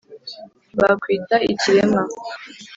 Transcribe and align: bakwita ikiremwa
bakwita 0.79 1.35
ikiremwa 1.51 2.01